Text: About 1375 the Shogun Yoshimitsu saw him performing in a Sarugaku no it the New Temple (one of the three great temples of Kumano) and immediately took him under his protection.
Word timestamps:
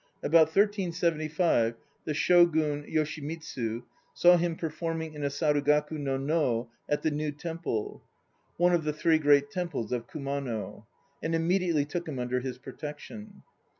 About 0.23 0.47
1375 0.47 1.75
the 2.05 2.15
Shogun 2.15 2.85
Yoshimitsu 2.87 3.83
saw 4.15 4.35
him 4.35 4.55
performing 4.55 5.13
in 5.13 5.23
a 5.23 5.29
Sarugaku 5.29 5.91
no 5.91 6.71
it 6.89 7.03
the 7.03 7.11
New 7.11 7.31
Temple 7.31 8.01
(one 8.57 8.73
of 8.73 8.83
the 8.83 8.93
three 8.93 9.19
great 9.19 9.51
temples 9.51 9.91
of 9.91 10.07
Kumano) 10.07 10.87
and 11.21 11.35
immediately 11.35 11.85
took 11.85 12.07
him 12.09 12.17
under 12.17 12.39
his 12.39 12.57
protection. 12.57 13.43